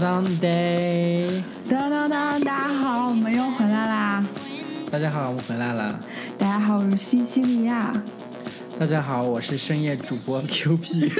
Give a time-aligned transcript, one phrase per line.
[0.00, 1.28] 当当 day，
[1.68, 4.24] 当当当，大家好，我们又回来啦！
[4.92, 5.98] 大家好，我们回来了。
[6.38, 7.92] 大家好，我是西西利亚。
[8.78, 11.12] 大家好，我是深夜主播 Q P。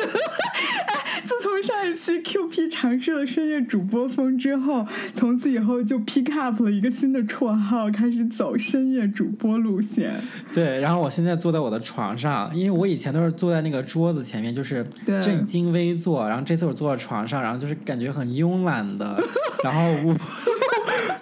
[2.08, 10.14] 期 Q P 尝试了深夜主播风之后，从此以后就 pick up 了一个新的绰号，开始走深夜主播路线。
[10.52, 19.22] 对，然后我现在坐在我的床上，因为我以前都是坐在那个桌子前面，就是对正襟危坐，然后这次我坐在床上，然后就是感觉很慵懒的，
[19.62, 20.14] 然后我，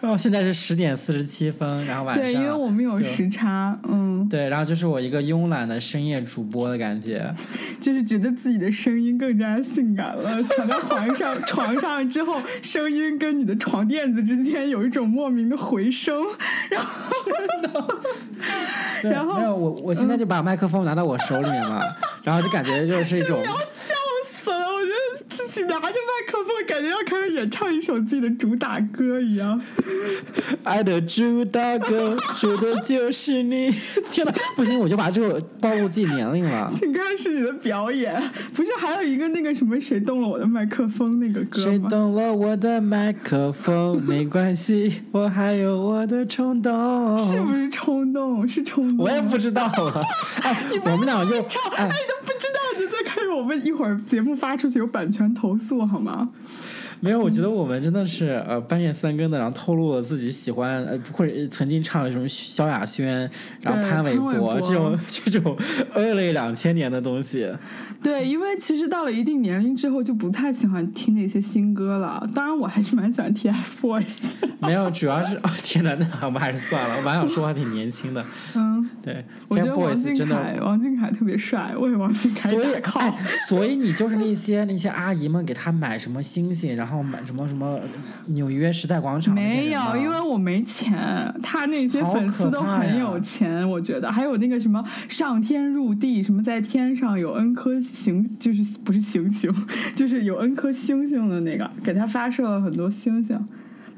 [0.00, 7.34] 然后现在是十点四十七分，然后晚上对，因为我们有时差，嗯，对，然后就是我一个慵懒的深夜主播的感觉。
[7.80, 10.42] 就是觉得自己的声音更加性感了。
[10.42, 16.20] 躺在床上床上之后，声音跟你的床垫子之间有一种莫名的回声，
[16.70, 17.22] 然后
[19.02, 21.80] 对，然后嗯没有我，我现在就把麦克风拿到我手里面嘛，
[22.24, 23.40] 然后就感觉就是一种
[25.28, 29.60] 自己拿着麦克风，感觉要开始演唱一首自己的主打歌一样。
[30.62, 33.70] 爱的主打歌， 说的就是你。
[34.10, 36.70] 天哪，不行，我就把这个暴露自己年龄了。
[36.78, 38.22] 请开始你的表演。
[38.54, 41.78] 不是还有一个那个什么谁动了我的麦克风那个歌谁？
[41.78, 44.00] 动了我的麦克风？
[44.06, 46.72] 没关系，我还有我的冲动。
[47.30, 48.46] 是不是冲动？
[48.48, 49.04] 是冲动。
[49.04, 50.02] 我也不知道了。
[50.42, 52.35] 哎，我们俩就唱，哎哎，，都不
[53.36, 56.30] 我们一会儿节目发出去有版权投诉好吗？
[57.00, 63.28] 没有，我觉得我们真的是呃半夜三更的，然后透露了自己喜欢呃或者曾经唱什么萧亚轩，
[63.60, 65.56] 然后潘玮柏柏这种 这种
[65.94, 67.52] early 两千年的东西。
[68.02, 72.28] 对，因为其实到了一定年龄之后，就不太喜欢听那些新歌了。
[72.34, 74.34] 当然，我还是蛮喜欢 TFBOYS。
[74.60, 76.96] 没有，主要是 哦天哪，那我们还是算了。
[76.96, 78.24] 我本来想说还挺年轻的，
[78.54, 83.00] 嗯，对我觉得王，TFBOYS 俊真的凯，王俊凯特别帅，为王俊凯所以靠。
[83.00, 83.12] 哎，
[83.48, 87.80] 所以你就是那些那些阿姨们给他买什么星星，然后买什么什么
[88.26, 91.34] 纽约时代广场没有，因为我没钱。
[91.42, 94.10] 他那些粉丝都很有钱，我觉得。
[94.10, 99.52] 还有那个什么上天入地，什么在天上有 n 颗行，就是不是行星，
[99.94, 103.38] 就是有 n 颗星星的那个，给他发射了很多星星。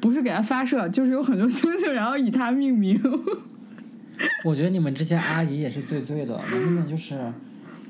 [0.00, 3.00] 不是给他发射，就是有很多星星，然后以他命名。
[4.44, 7.32] 我觉得你们这些阿姨也是最醉的，能不能就是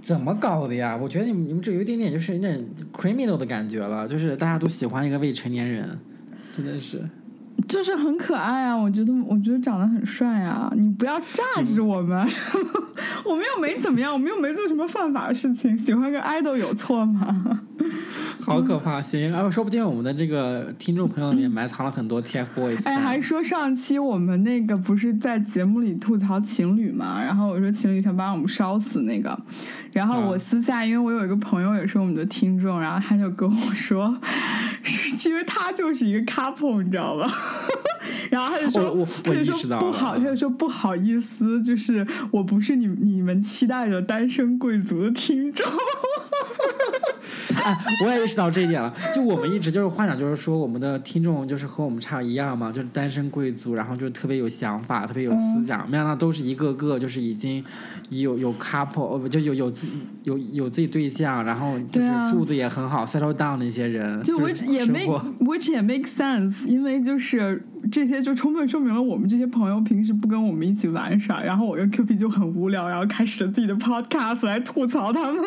[0.00, 0.96] 怎么搞的呀？
[0.96, 5.98] 我觉得你们你们这有一点点就是有点 criminal 的感觉了，就是大家都喜欢一个未成年人，
[6.52, 7.02] 真的是。
[7.68, 10.72] 就是很可爱啊，我觉得，我觉得长得很帅啊！
[10.74, 12.26] 你不要榨汁我们，
[13.24, 17.60] 我们又没怎么样，我们又没做什么犯法的事情，喜欢个 idol 有错吗？
[18.40, 19.00] 好可怕！
[19.02, 22.84] 行，然后说不定我们的这个听众朋友里面埋藏了很多 TFBOYS。
[22.88, 27.22] 哎，还说上期我们那个不是在节目里吐槽情侣嘛？
[27.22, 29.38] 然后我说情侣想把我们烧死那个，
[29.92, 34.16] 然后我嗯私下因为我有一个朋友也是我们的听众，然后他就跟我说，
[34.82, 37.30] 是因为他就是一个 couple，你知道吧？
[38.30, 45.66] 然后他就说，我我他就我意识到说不好，他就说不好意思，就是我不是你你们期待的单身贵族的听众。
[47.64, 48.92] 哎，我也意识到这一点了。
[49.14, 55.88] 就我们一直就是幻想，就是说我们的听众就是和我们差一样嘛，就是单身贵族，然后就特别有想法，特别有思想。
[55.90, 57.64] 没想到都是一个个就是已经
[58.08, 59.92] 有有 couple，呃不就有有自己
[60.24, 65.08] 有有自己对象，然后就是住的也很好，settle down 那些人，就就 which 也生 make
[65.40, 75.40] which 也 make sense，因为就是这些就充分说明了我们这些朋友平时不跟我们一起玩耍，然后我跟 Q P 就很无聊，然后开始了自己的 podcast 来吐槽他们。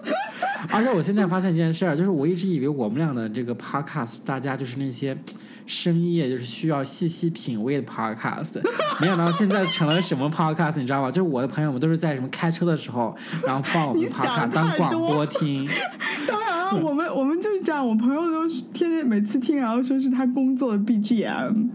[0.72, 5.16] 而且我现在发现一件事儿，就是我一直以为我们俩的这个 podcast，大家就是那些
[5.64, 8.60] 深夜就是需要细细品味的 podcast，
[9.00, 11.10] 没想到现在成了什么 podcast，你知道吗？
[11.10, 15.68] 就是我的朋友们都是在什么开车的时候，然后放我们你想 podcast 当广播听。
[16.26, 21.68] 当然了，我们我们就是这样，我朋友都是天天每次听，然后说是他工作的 BGM。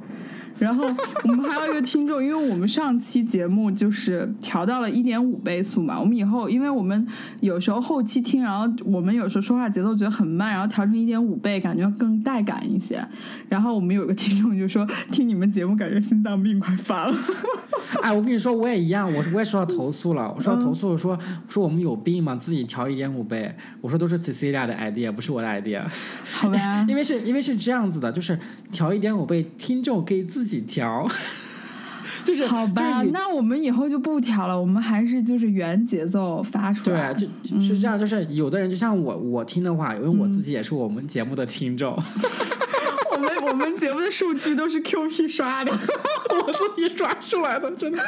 [0.62, 0.86] 然后
[1.24, 7.08] 我们还有一个听众，因为我们上期节目就是调到了一点五倍速嘛，我们以后因为我们
[7.40, 13.04] 有时候后期听，然后我们有时候说话节奏觉得很慢，然后调成一点五倍，感觉更带感一些。
[13.50, 17.16] 然后我们有个听众就说，听你们节目感觉心脏病快发了。
[18.04, 21.18] 哎，我跟你说，我也一样，我我也收到投诉了，我收到投诉说
[21.48, 22.36] 说我们有病吗？
[22.36, 25.84] 自己调一点五倍，我说都是 Cecilia 的 idea，不是我的 idea。
[26.24, 28.38] 好吧因为是因为是这样子的，就是
[28.72, 31.08] 调一点五倍，听众可以自己调。
[32.24, 37.14] 就是好吧，就是那我们以后就不调了，我们还是就是原节奏发出来。
[37.14, 41.96] 对，就就是这样，就是有的人就像我，我听的话，因为我自己也是我们节目的听众，
[43.14, 45.72] 我们我们节目的数据都是 QP 刷的。
[46.48, 48.04] 我自己刷出来的，真的。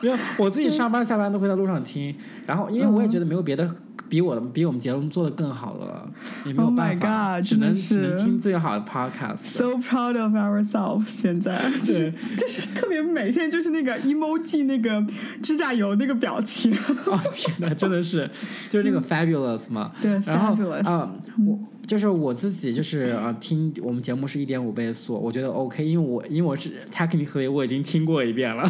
[0.00, 2.14] 没有，我自己上班下班都会在路上听，
[2.46, 3.68] 然后因为我也觉得没有别的
[4.08, 6.08] 比我的比我们节目做的更好了，
[6.44, 9.38] 也没有 Oh 办法 God，只能只能听最好的 podcast。
[9.38, 11.06] So proud of ourselves！
[11.20, 15.04] 现在就是就是特别美，现在就是那个 emoji 那个
[15.42, 16.72] 指甲油那个表情。
[17.06, 18.30] 哦天哪，真的是，
[18.70, 19.92] 就是那个 fabulous 嘛。
[20.00, 21.12] 对然后，fabulous 啊、
[21.46, 28.68] 我就是我自己就是呃听我们节目是一点五倍速，我觉得 OK，因为我因为我是 technically 我已经听过一遍了。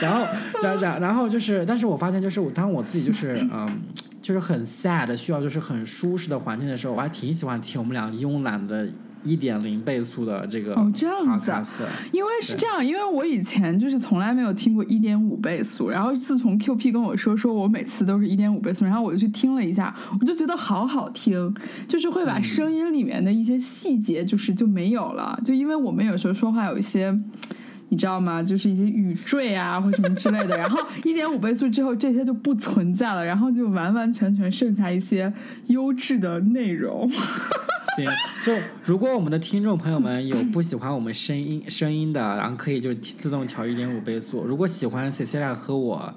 [0.00, 0.26] 然后，
[0.62, 3.80] 然 然然后就是，但是我发现就是我当我自己就是嗯，
[4.20, 8.88] 就是很 sad，需要就是很舒适的环境的时候，我还挺喜欢听我们俩慵懒的
[9.22, 11.52] 一点零倍速的这个哦这样子。
[12.12, 21.54] 因为是这样，因为我以前就是从来没有听过一点五倍速，然后自从 QP 跟我说说我每次都是一点五倍速，然后我就去听了一下，我就觉得好好听，
[21.86, 27.14] 就是会把声音里面的一些细节就是就没有了，就因为我们有时候说话有一些。
[27.90, 28.42] 你知道吗？
[28.42, 30.56] 就是一些语缀啊，或什么之类的。
[30.56, 35.32] 然后一点五倍速之后，这些就不存在了，然后就完完全全剩下一些
[35.66, 37.10] 优质的内容。
[37.96, 38.08] 行，
[38.44, 38.54] 就
[38.84, 44.44] 如果我们的听众朋友们有不喜欢我们声音声音的，然后可以就自动调一点五倍速。
[44.44, 46.14] 如果喜欢 Cecilia 和我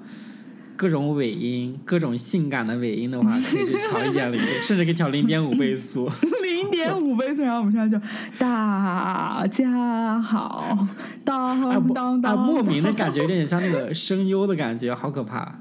[0.76, 6.08] 各种尾音、各种性感的尾音的话，可以去调一点零， 甚至可以调零点五倍速。
[6.64, 7.98] 零点五倍速，然后我们上来就
[8.38, 10.86] 大家好，
[11.24, 11.60] 当
[11.92, 15.54] 当当，啊，莫名的感觉有点像那个声优的感觉，好可怕。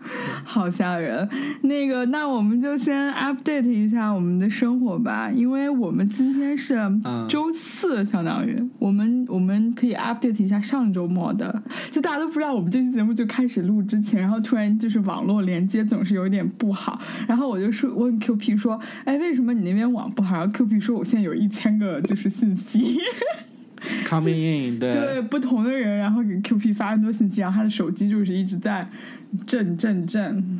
[0.43, 1.27] 好吓人。
[1.61, 11.61] 那个，那我们就先 update 一下我们的生活吧，因为我们今天是嗯周四，相当于我们我们可以 update 一下上周末的。
[11.91, 20.35] 就大家都不知道，我们这期节目就开始录之前，然后突然就是网络连接总是有点不好，然后我就说问 QP 说，哎，为什么你那边网不好？
[20.37, 22.99] 然后 QP 说我现在有一千个就是信息。
[24.07, 28.89] Coming in，对，对不同的人，然后给 QP 发很多信息，然后他的手机就是一直在
[29.45, 30.59] 震震震。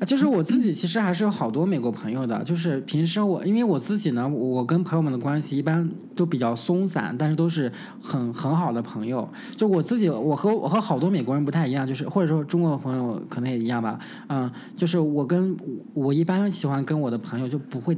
[0.00, 7.70] 啊就是我自己其实还是有好多美国朋友的，就是平时我因为我自己呢，我跟朋友们的关系一般都比较松散，但是都是
[8.00, 9.28] 很很好的朋友。
[9.54, 13.98] 就我自己，我和我和好多美国人不太一样，就是或者说中国的朋友可能也一样吧，
[14.28, 15.54] 嗯，就是我跟
[15.92, 17.96] 我一般喜欢跟我的朋友就不会。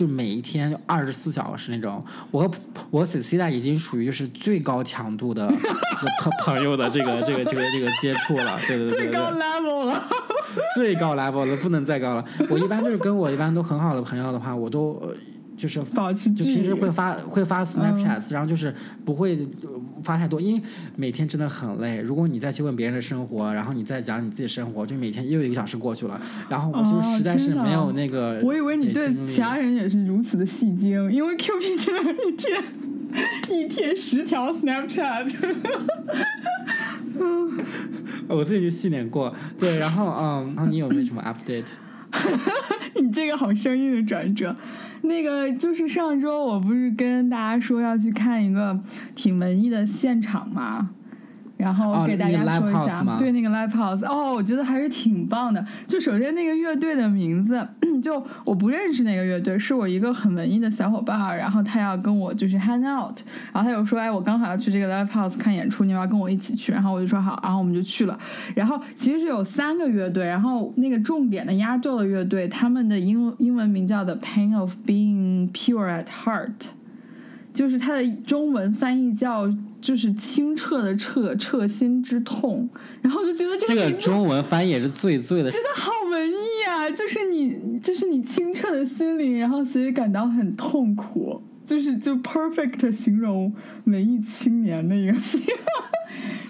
[0.00, 2.50] 就每一天二十四小时那种，我和
[2.90, 5.46] 我 Cecilia 已经属于就是最高强度的
[6.22, 9.10] 朋朋友的这个这个这个这个接触了，对对对对对。
[9.10, 10.02] 最高 level 了，
[10.74, 12.24] 最高 level 了，不能再高了。
[12.48, 15.14] 我一般就是跟我一般都很好的朋友的话，我都呃
[15.60, 16.74] 就是 保持就平时。
[16.80, 18.72] 会发会发 Snapchat，、然后就是
[19.04, 19.68] 不会呃
[20.02, 20.62] 发太多，因为
[20.96, 22.00] 每天真的很累。
[22.00, 26.18] 如果你再去问别人的生活，然后你再讲你自己生活，就每天又一个小时过去了，
[26.48, 28.40] 然后我就哦实在是没有那个。
[28.42, 32.62] 我以为你对其他人也是如此的戏精，因为 QP 真的一天
[33.50, 35.30] 一天十条 Snapchat。
[38.28, 41.66] 我自己就细点过，对，然后嗯，然后你有没有什么 update？
[42.94, 44.56] 你这个好生硬的转折。
[45.02, 48.78] 那个就是上周我不是跟大家说要去看一个
[49.14, 50.90] 挺文艺的现场吗，
[51.60, 55.64] 然后哦给大家说一下对那个 live house，哦，我觉得还是挺棒的。
[55.86, 57.64] 就首先那个乐队的名字，
[58.02, 63.20] 就我不认识那个乐队，是我一个很文艺的小伙伴，然后他要跟我就是 hang out，
[63.52, 66.72] 然后他有说，哎，我刚好要去这个 live house 看演出，你要要跟我一起去？
[66.72, 68.18] 然后我就说好，然后我们就去了。
[68.54, 76.68] 然后其实是有三个乐队，然后那个重点的压轴的乐队，他们的英英文名叫 The Pain of Being Pure at Heart，
[77.52, 82.68] 就是它的中文翻译叫就是清澈的澈，彻心之痛。
[83.02, 86.34] 然后我就觉得这这个个名字中文翻译也是最最的，真的好文艺
[86.68, 86.88] 啊！
[86.90, 93.52] 就是你，就是你清澈的心灵，然后所以感到很痛苦，就是就 perfect 形容
[93.84, 95.14] 文艺青年的一个。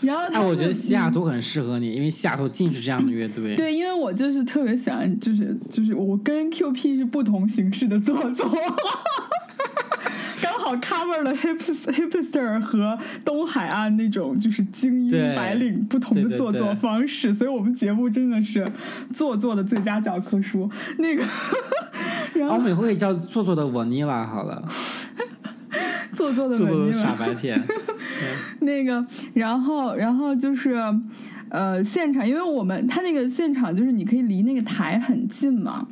[0.02, 3.54] 然后他哎，们，我觉得西雅图很适合你，因为西雅图尽是这样的乐队。
[3.56, 8.50] 对，因为我就是特别喜欢，就是就是我跟 QP 是不同形式的做作。
[10.78, 18.66] Cover 了 hipster hipster 和东海岸那种就是精英白领不同的做作对方式，所以我们节目真的是
[19.12, 20.70] 做作的最佳教科书。
[20.98, 21.24] 那个，
[22.34, 24.66] 然后我们以后可以叫做作的 Vanilla 好了，
[26.12, 27.62] 做作的做作的文艺了傻白甜。
[28.60, 30.76] 那个，然后，然后就是，
[31.48, 35.86] 呃，现场，因为我们他那个现场就是你可以离那个台很近嘛。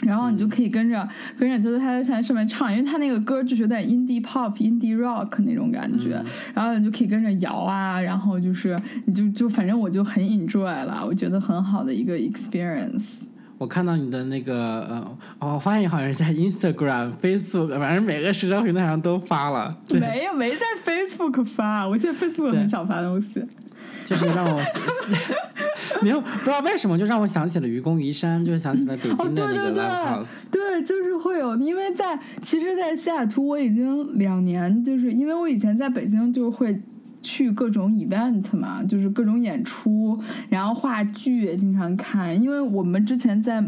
[0.00, 1.08] 然后你就可以跟着、
[1.38, 6.22] 跟着，就是他在上上面唱，因为他那个歌就是有点 indie pop、indie rock 那种感觉，
[6.54, 13.22] 然后你就可以跟着摇啊，然后就是你就就反正我就很 enjoy 了，我觉得很好的一个 experience。
[13.56, 23.42] 我看到你的那个呃，哦，我发现你好像是在 Instagram、Facebook，反正每个社交平台上都发了，没有，没在 Facebook 发，我现在 Facebook 对很少发东西。
[24.04, 24.60] 就是让我
[26.02, 30.44] 没有不知道为什么就让我想起了愚公移山，就想起了北京的那个 live house。
[30.50, 36.80] 对，就是会有，因为在其实，在西雅图我已经两年，就是因为我以前在北京就会
[37.22, 43.64] 去各种 event 嘛，就是各种演出，然后话剧也经常看，因为我们之前在。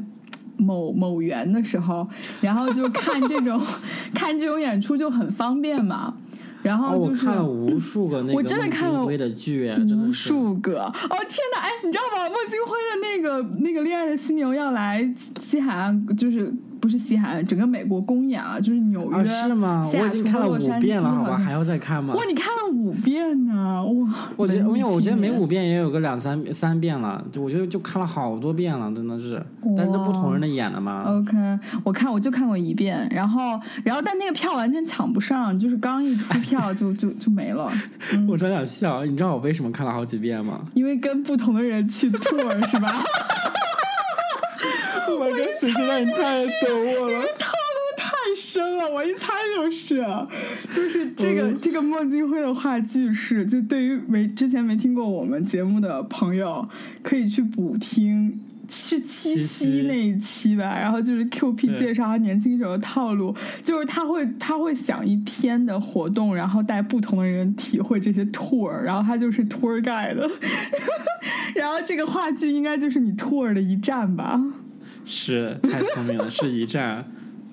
[0.58, 2.08] 某某园的时候，
[2.40, 3.60] 然后就看这种
[4.14, 6.16] 看这种演出就很方便嘛。
[6.62, 10.80] 然后我看了无数个那个真的看了的剧，无数个。
[10.84, 10.92] 哦
[11.28, 11.60] 天哪！
[11.60, 12.28] 哎，你知道吗？
[12.28, 15.08] 孟京辉的那个那个恋爱的犀牛要来
[15.40, 16.52] 西海岸，就是。
[16.86, 19.84] 不是西海岸，整个美国公演了，就是纽约、是吗？
[19.92, 22.14] 我已经看了五遍了，好吧，还要再看吗？
[22.14, 24.28] 哇，你看了五遍呢，哇！
[24.36, 29.44] 我觉得，因为我觉得每五遍也有个两三三遍了，就我觉得就看了好多遍了，真的是。
[29.76, 31.02] 但是都不同人的演的嘛。
[31.08, 31.36] OK，
[31.82, 37.68] 我看我就看过一遍，然后然后但那个票完全抢不上，就是刚一出票 就就就没了。
[38.28, 40.60] 我真想笑，你知道我为什么看了好几遍吗？
[40.74, 42.88] 因为跟不同的人去 tour 是吧？
[45.14, 50.04] 我跟思思，那你太懂我了，套路太深了，我一猜就是，
[50.74, 56.68] 就是这个这个莫金辉的话剧是，就对于没之前没听过我们节目的朋友，
[57.02, 63.34] 可以去补听，是七夕那一期吧，然后就是 Q P 介绍他年轻时候的套路，
[63.64, 70.30] 就是他会他会想一天的活动，然后带不同的人体会这些 tour，然后他就是 tour guide，
[71.54, 74.40] 然后这个话剧应该就是你 tour 的一站吧。
[75.06, 77.04] 是太聪明了，是一战。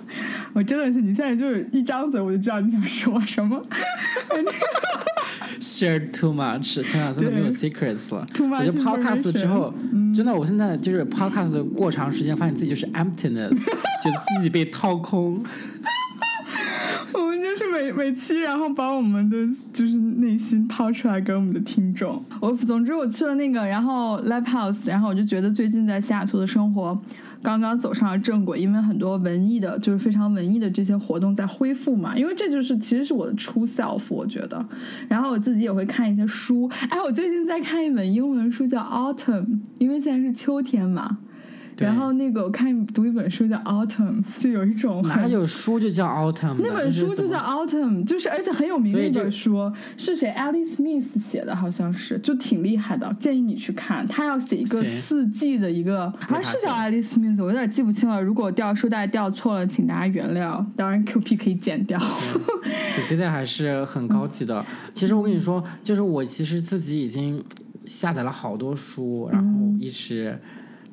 [0.53, 3.61] 我真的是，你现在就是一张嘴我就知道你想说什么。
[5.59, 8.27] Share too much，天啊，真的没有 secrets 了。
[8.33, 8.59] Too much。
[8.59, 9.73] 我觉得 podcast 之后，
[10.13, 13.49] 真的，我现在就是 podcast 过长时间，发现自己就是 emptiness，
[14.03, 15.41] 觉得自己被掏空。
[17.13, 19.37] 我们就是每每期，然后把我们的
[19.71, 22.23] 就是内心掏出来给我们的听众。
[22.41, 26.99] 我总之我去了那个，然后 live house，然后我就觉得最近在西雅图的生活
[27.43, 32.17] 刚刚走上了正轨，因为很多文艺的，就是非常文艺的这些活动在恢复嘛。
[32.17, 34.65] 因为这就是其实是我的 true self，我觉得。
[35.09, 41.17] 然后我自己也会看一些书，哎，我最近在看一本英文书叫 Autumn，因为现在是秋天嘛。
[41.83, 46.55] 然后那个我看读一本书叫 Autumn，就有一种哪有书就叫 Autumn？
[46.59, 54.05] 那本书就叫 Autumn，就是而且很有名的一本书，是谁？Alice Smith 写的，好像是，就挺厉害的，建议你去看。
[54.07, 58.21] 他要写一个四季的一个，他是叫 Alice Smith，我有点记不清了。
[58.21, 60.65] 如果掉书袋掉错了，请大家原谅。
[60.75, 61.99] 当然 QP 可以剪掉。
[63.01, 64.65] 现在还是很高级的。
[64.93, 67.43] 其实我跟你说，就是我其实自己已经
[67.85, 69.49] 下载了好多书，然后
[69.79, 70.37] 一直。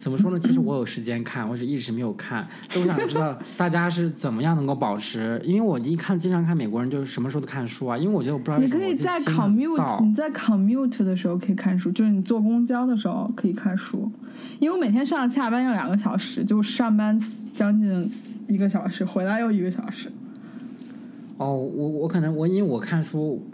[0.01, 0.41] 怎么说呢？
[0.41, 2.43] 其实我有时间看，我是一直没有看。
[2.75, 7.99] 我想知道大家是怎么样能够保持，因为我一看经常看美国人就是什么时候都看书啊。
[7.99, 14.11] 因为我觉得我不知道为什么你可以在 commute，你在 commute 的时候可以看书，就是你坐公交的时候可以看书。
[14.59, 17.21] 因为我每天上下班要两个小时，就上班
[17.55, 18.09] 将近
[18.49, 20.11] 一个小时，回来又一个小时。
[21.37, 23.47] 哦，我我可能我因为我看书，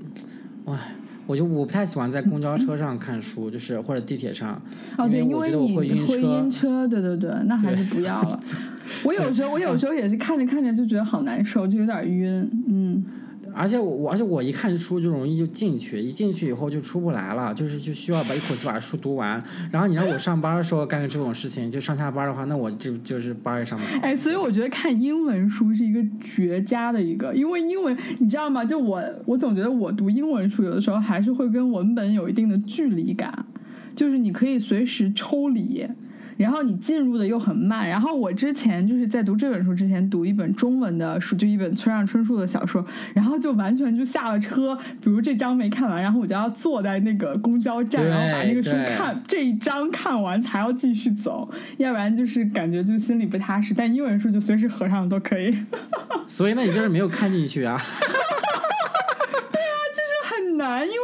[0.67, 0.96] 唉。
[1.27, 4.61] 我就我不太喜欢在公交车上看书，就是或者地铁上，
[4.99, 6.87] 因为我觉得我会晕车。
[6.87, 8.41] 对对对，那还是不要了。
[9.05, 13.05] 我有时候我有时候也是看着看着就觉得好难受，就有点晕，嗯。
[13.59, 19.43] 而且我，而且我一看书就容易就进去，一进去以后就出不来了，就是就需要把一口气把书读完。
[19.73, 24.01] 然后你让我上班的时候干这种事情，就上下班的话，那我就就是班也上不了。
[24.03, 28.63] 哎，所以我觉得看英文书是一个绝佳的一个，因为英文你知道吗？
[28.63, 33.47] 就我我总觉得我读英文书有的时候还是会跟文本有一定的距离感，
[33.95, 35.87] 就是你可以随时抽离。
[36.37, 53.73] 然后你进入的又很慢，然后我之前就是在读这本书之前读一本中文的书，就一本村上春树的小说，然后就完全就下了车，比如这章没看完，然后我就要坐在那个公交站，然后把那个书看这一章看完才要继续走，要不然就是感觉就心里不踏实。
[53.73, 55.57] 但英文书就随时合上都可以。
[56.29, 57.81] 所以那你就是没有看进去啊？
[59.53, 60.99] 对啊，就是很难，因为。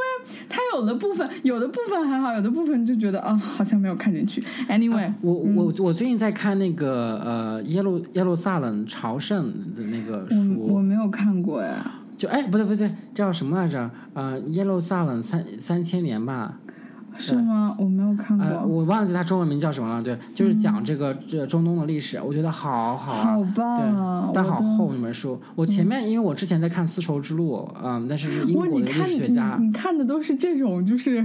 [0.55, 4.43] 它有的部分， 有的部分还好，有的部分就觉得啊，好像没有看进去。
[4.69, 9.47] Anyway，我我我最近在看那个呃耶路耶路撒冷朝圣
[9.77, 11.99] 的那个书，我没有看过呀。
[12.17, 13.91] 就哎，不对不对，叫什么来着？
[14.15, 16.59] 呃，耶路撒冷三三千年吧。
[17.19, 17.75] 是吗？
[17.79, 18.47] 我没有看过。
[18.67, 20.03] 我忘记它中文名叫什么了。
[20.03, 23.33] 对，就是讲这个这中东的历史，我觉得好好啊。
[23.33, 24.31] 好棒啊！
[24.33, 25.41] 但好厚那本书。
[25.55, 29.57] 我前面因为我之前在看《丝绸之路》，嗯，但是是英国的历史学家。
[29.61, 31.23] 你看的都是这种就是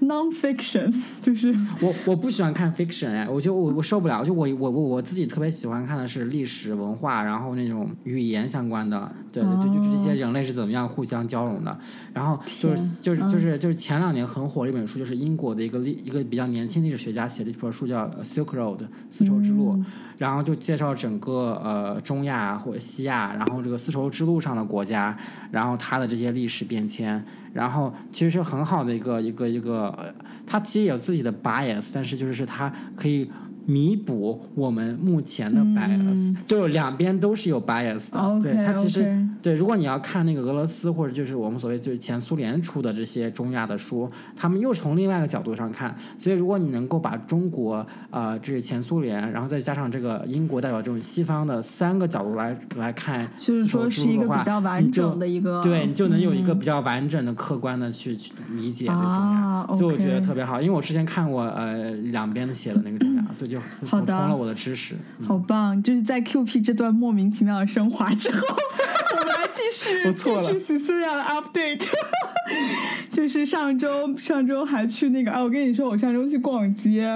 [0.00, 11.76] non-fiction， 就是我我不喜欢看 fiction 哎，我就我我受不了，就我我我我自己特别喜欢看的是历史文化，然后那种语言相关的，对对对，就是这些人类是怎么样互相交融的。
[12.14, 15.17] 然后就是就是就是就是前两年很火的一本书，就是。
[15.18, 18.78] 英国的一个历一个比较年轻历史学家写的一本书叫《Silk Road》
[19.10, 19.82] 丝绸之路，
[20.18, 25.16] 然后就介绍整个呃中亚或者西亚，然后这个丝绸之路上的国家，
[25.50, 30.14] 然后它的这些历史变迁，然后其实是很好的一个一个一个，呃
[30.46, 33.30] 它其实有自己的 bias，但是就是它可以。
[33.68, 38.40] 弥补我们目前的 bias，、就是两边都是有 bias 的。
[38.40, 45.94] 对，它其实对，如果你要看那个俄罗斯或者就是我们所谓就是前苏联出的这些中亚的书，他们又从另外一个角度上看。
[46.16, 60.58] 所以，如果你能够把中国呃，这是前苏联，然后再加上这个英国代表这种西方的三个角度来来看就是说是一个比较完整的一个，对你就能有一个嗯比较完整的、客观的去去理解对中亚，啊所以我觉得特别好。
[60.62, 64.94] 因为我之前看过呃两边写的那个中亚，所以就补好的充了我的知识。
[65.18, 65.80] 嗯好棒！
[65.82, 68.38] 就是在 QP 这段莫名其妙的升华之后，
[69.18, 71.86] 我们来继续我错了继续 Cecilia 的 update。
[73.10, 77.12] 就是上周上周还去那个啊，我跟你说，我上周去逛街，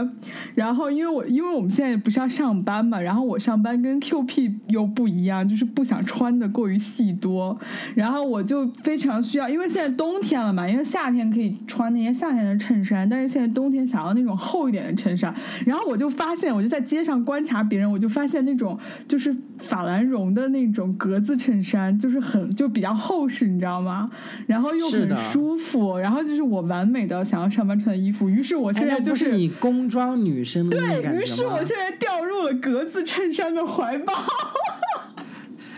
[0.54, 7.56] 然后因为我因为我们现在不是要上班嘛，然后我上班跟 QP 又不一样，就是不想穿的过于细多，
[7.94, 15.32] 然后我就非常需要，因为现在冬天了嘛，因为夏天可以穿那些夏天的衬衫，但是现在冬天想要那种厚一点的衬衫，
[15.64, 24.10] 然后我就发现，我就在街上观察别人，我就发现那种就是法兰绒的那种格子衬衫，就是很就比较厚实，你知道吗？
[24.46, 34.12] 然后又很舒服，然后就是我完美的想要上班穿的衣服，于是我哎，现在就是你工装女生的对于是我现在掉入了格子衬衫的怀抱。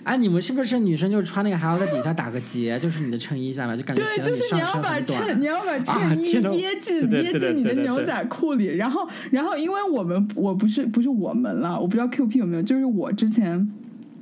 [0.05, 5.01] 哎，你们是不是女生就是穿那个还要在底下打个结，就是你的衬衣下面，就感觉对，显得就是上身你要把。
[5.01, 13.69] 衬，你要把衬衣天呐掖进、对对掖对对进你的牛仔裤里，然后然后因为我们我不是不是我们了，我不知道 QP 有没有，就是我之前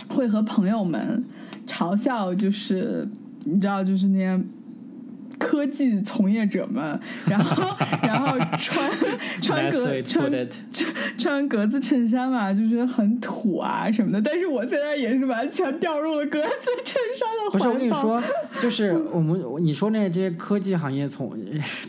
[0.08, 1.24] 会和朋友们
[1.66, 3.08] 嘲笑，就是
[3.44, 4.40] 你知道，就是那些。
[5.42, 8.90] 科技从业者们，然后 然后穿
[9.40, 10.48] 穿格穿穿
[11.18, 14.22] 穿格子衬衫嘛，就觉得很土啊什么的。
[14.22, 16.48] 但是我现在也是完全掉入了格子
[16.84, 17.50] 衬衫的。
[17.50, 18.22] 不是我跟你说，
[18.60, 21.36] 就是我们 你说那这些科技行业从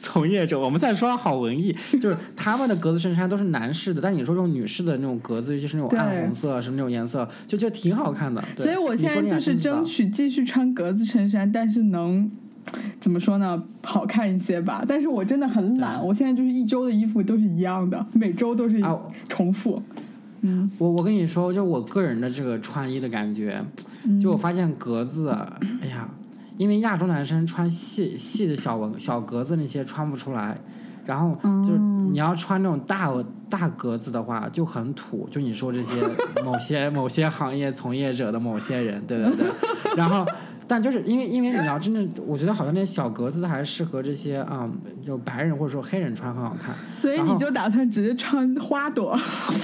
[0.01, 8.43] 从业者，我们再说好文艺， 就是他们的格子衬衫都是男士的，但你说这种女士的那种格子，尤其是那种暗红色什么那种颜色，就就挺好看的。
[8.57, 12.29] 所以我现在就是争取继续穿格子衬衫，但是能
[12.99, 14.83] 怎么说呢，好看一些吧。
[14.87, 18.97] 但是我真的很懒，我现在就是一周的衣服都是一样的，每周都是啊
[19.27, 19.81] 重复。
[20.41, 23.59] 嗯，我我跟你说，就我个人的这个穿衣的感觉，
[24.05, 25.29] 嗯就我发现格子，
[25.81, 26.09] 哎呀，
[26.57, 30.57] 因为亚洲男生穿细细的小纹小格子那些穿不出来，
[31.05, 33.09] 然后就是哦你要穿那种大
[33.49, 36.01] 大格子的话就很土，就你说这些
[36.43, 39.45] 某些某些行业从业者的某些人，对对对，
[39.95, 40.25] 然后。
[40.67, 46.75] 但就是因为，因为你要真正，我觉得好像那些小格子的还是适合这些啊、嗯，就白人或者说黑人穿很好看。
[46.95, 49.17] 所以你就打算直接穿花朵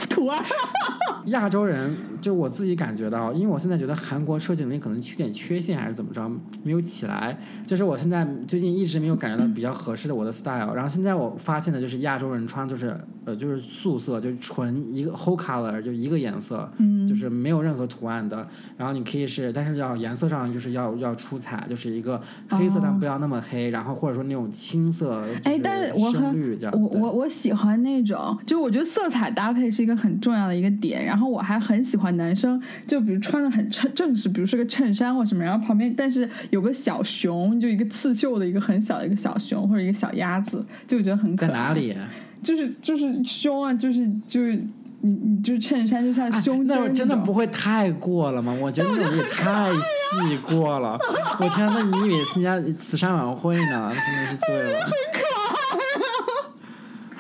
[0.09, 0.43] 图案？
[1.25, 6.29] 亚洲人，就我自己感觉到，因为我现在觉得韩国设计能力可能有点缺陷，还是怎么着，
[6.63, 7.37] 没有起来。
[7.65, 10.73] 就是我现在最近一直没有感觉到比较合适的我的 style。
[10.73, 18.45] 然后现在我发现的就是亚洲人穿就是呃就是素色，就是纯一个 whole color，就一个颜色，嗯就是没有任何图案的。
[18.77, 31.03] 然后你可以是，但是要颜色上就是要要出彩，就是一个黑色但不要那么黑，然后或者说那种青色，就哎，但是我很我我我喜欢那种，就我觉得色彩搭配是一个很重要的一个点。
[31.05, 41.49] 然后我还很喜欢男生，就比如穿的很正正式，比如是个衬衫或什么，然后旁边但是有个小熊，就一个刺绣的一个很小的一个小熊或者一个小鸭子，就我觉得很可爱。
[41.49, 41.73] 在哪？
[41.73, 41.95] 里？
[42.41, 44.63] 就是就是胸啊，就是就是
[45.01, 48.55] 你你就衬衫就像哎胸针那种真的不会太过了吗？
[48.59, 50.97] 我觉得那种也太细过了。
[51.39, 53.91] 我天，那你以为参加慈善晚会呢？
[53.93, 54.85] 真的是醉了。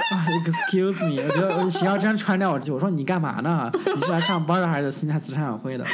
[0.09, 3.71] 啊，excuse me，我觉得谁要这样穿掉我，我说你干嘛呢？
[3.95, 5.85] 你是来上班的还是参加慈善晚会的？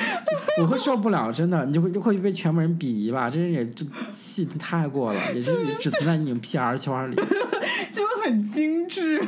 [0.57, 3.29] 我会受不了，真的，你就会就会被全部人鄙夷吧？
[3.29, 7.15] 这人也就细太过了，也就也只存在你们 PR 圈里。
[7.91, 9.21] 就很精致。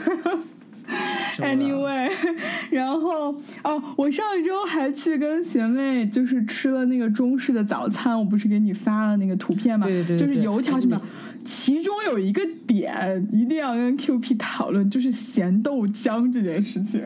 [1.39, 2.09] Anyway，
[2.71, 9.85] 然后哦，我上一周还去跟学妹就是吃了那个中式的早餐，我不是给你发了那个图片吗？
[9.85, 11.01] 对对对就是油条什么你。
[11.45, 17.01] 其中有一个点一定要跟 QP 讨论，就是咸豆浆这件事情。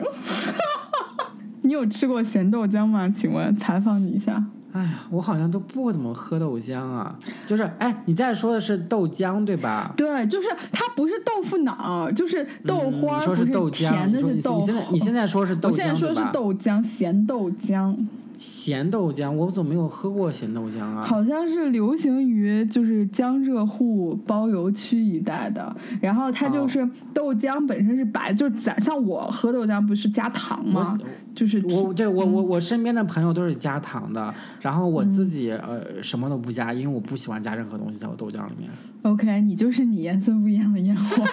[1.62, 3.08] 你有吃过咸豆浆吗？
[3.08, 4.44] 请问，采访你一下。
[4.72, 7.14] 哎呀，我好像都不怎么喝豆浆啊。
[7.46, 9.92] 就是，哎，你在说的是豆浆对吧？
[9.96, 16.22] 对，就是它不是豆腐脑，就是豆嗯花儿，你说不是豆浆，甜的是豆你现在你现在说是豆浆我现在说的是？
[16.32, 17.96] 豆浆，咸豆浆。
[18.42, 21.04] 咸豆浆，我怎么没有喝过咸豆浆啊？
[21.04, 30.98] 好像是流行于就是江浙沪包邮区一带的，然后它就是豆浆本身是白，就是咱像我喝豆浆不是加糖吗？
[31.36, 38.68] 就是我对我我我身边的朋友都是加糖的，然后我自己呃什么都不加，因为我不喜欢加任何东西在我豆浆里面。
[39.02, 41.22] OK，你就是你颜色不一样的烟火。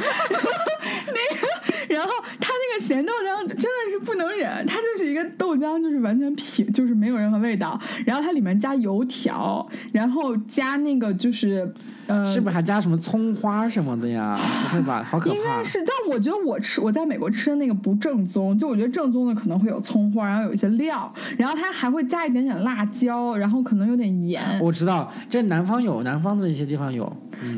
[1.07, 7.79] 那个，然后它那个咸豆浆真的是不能忍，它就是一个豆浆，就是完全平，就是没有任何味道。
[8.05, 11.71] 然后它里面加油条，然后加那个就是
[12.07, 14.39] 呃，是不是还加什么葱花什么的呀？
[14.69, 15.03] 不会吧？
[15.03, 15.35] 好可怕！
[15.35, 24.41] 应该是，但我觉得我吃我在美国吃的那个不正宗，就我觉得正宗的可能会有葱花，然后有一些料，然后它还会加一点点辣椒，然后可能有点盐。
[24.61, 27.11] 我知道，这南方有，南方的那些地方有。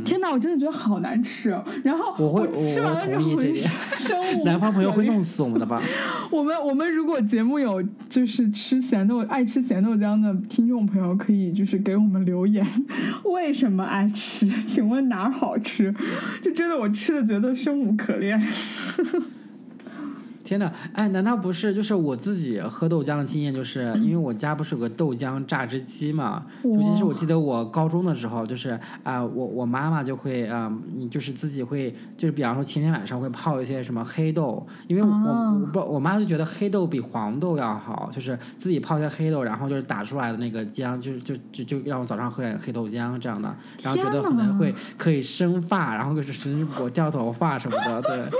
[0.06, 1.50] 天哪，我真的觉得好难吃。
[1.84, 5.82] 然后我会，吃完了之后，南方朋友会弄死我们的吧？
[6.32, 12.66] 我们我们如果节目有就是吃咸豆爱吃咸豆浆的听众朋友，可以就是给我们留言，
[13.26, 14.50] 为什么爱吃？
[14.68, 15.94] 请问哪儿好吃？
[16.42, 18.42] 就真的我吃的觉得生无可恋。
[20.52, 21.74] 天呐，哎，难道不是？
[21.74, 26.46] 就是我自己喝豆浆的经验，就是因为我家不是有个豆浆榨汁机嘛。
[26.64, 48.26] 尤其是我记得我高中的时候，就是啊，我我妈妈就会啊，你就是自己会，就是比方说前天晚上会泡一些什么黑豆，因为我我不我妈就觉得黑豆比黄豆要好，就是自己泡一些黑豆，然后就是打出来的那个浆，就就就就让我早上喝点黑豆浆这样的，然后觉得可能会可以生发，然后就是使我掉头发什么的，对。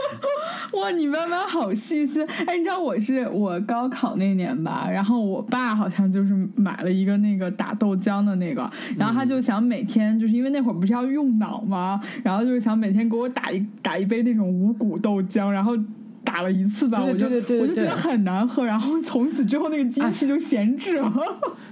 [0.74, 2.26] 哇，你妈妈好细心！
[2.46, 12.02] 哎，你知道我是我高考那年吧，然后我爸好像就是买了一个那个打豆浆的那个，然后他就想每天就是因为那会儿不是要用脑吗？
[12.24, 15.78] 然后就是想每天给我打一打一杯那种五谷豆浆，然后。
[16.24, 21.12] 打了一次吧，我就我就觉得很难喝，然后 从此之后那个机器就闲置了。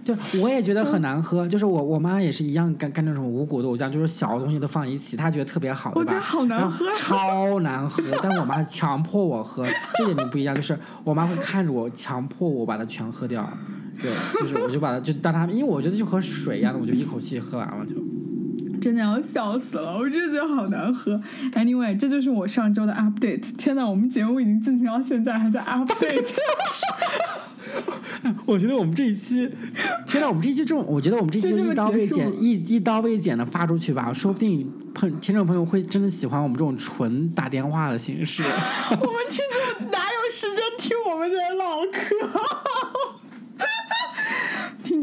[0.04, 6.00] 就我也觉得很难喝， 就是我我妈也是一样干干那种五谷豆浆，就是小的东西都放一起，她觉得特别好，对吧？
[6.02, 8.04] 我觉得好难喝，超难喝。
[8.22, 9.66] 但我妈强迫我喝，
[9.98, 13.48] 这点就不一样，就是我妈会看着我，强迫我把它全喝掉。
[14.02, 17.96] 对，就是我就把它就当它，因为我觉得就和水一样的，我就一口气喝完了就。
[18.80, 21.20] 真的要笑死了，我真的觉得好难喝。
[21.54, 23.54] Anyway，这就是我上周的 update。
[23.58, 26.30] 天呐，我们节目已经进行到现在还在 update。
[28.46, 29.48] 我觉得我们这一期，
[30.08, 38.44] 天呐，我们这一期这种，我觉得我们这一期一刀未剪，一一刀未剪的发出去吧，说不定朋听众朋友会真的喜欢我们这种纯打电话的形式。
[38.90, 39.46] 我们听
[39.80, 41.92] 众哪有时间听我们在唠嗑？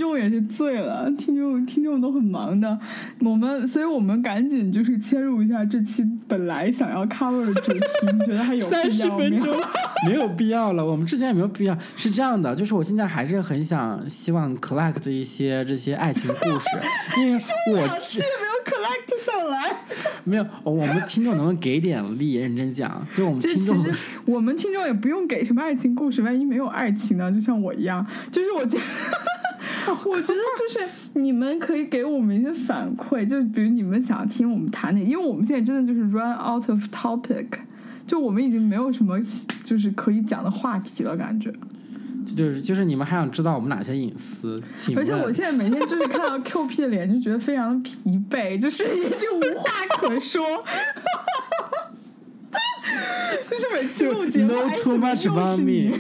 [0.07, 2.79] 听众也是醉了，听众听众都很忙的，
[3.21, 7.81] 我们所以我们赶紧就是切入一下这期本来想要 cover 的主题，
[8.13, 9.53] 你觉得还有 三十分钟
[10.07, 10.85] 没有必要了？
[10.85, 11.77] 我们之前也没有必要。
[11.97, 16.69] 是这样的，就是我现在还是很想希望 collect 一些这些爱情故事，
[17.19, 17.33] 因为
[17.73, 19.77] 我两期也没有 collect 上来。
[20.23, 22.35] 没有，我们听众能不能给点力？
[22.35, 23.85] 认真讲，就我们听众，
[24.27, 27.33] 我们听众也不用给什么爱情故事，万一没有爱情呢？
[27.33, 28.85] 就像我一样，就是我觉得。
[29.89, 30.81] 我觉得就是
[31.15, 37.47] 你们可以给我们一些反馈，就比如你们想听我们谈哪，因为我们现在真的就是 run out of topic，
[38.07, 39.19] 就我们已经没有什么
[39.63, 41.53] 就是可以讲的话题了，感觉。
[42.37, 44.61] 就是就是你们还想知道我们哪些隐私？
[44.97, 50.45] 而且我现在每天就是看到 Q P 的脸，就觉得非常的疲惫，就是已经无话可说。
[53.51, 54.55] 就是每次录节目
[55.01, 55.93] 还是又是你，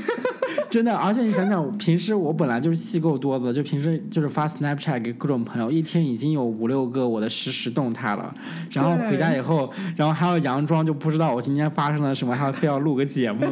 [0.69, 0.95] 真的。
[0.95, 8.35] 而且你想想，平时我本来就是戏够多的，就平时就是发 Snapchat 给各种朋友，一天已经有五六个我的实时动态了。
[8.71, 13.47] 然后回家以后，然后还要佯装就不知道我今天发生了什么，还要非要录个节目。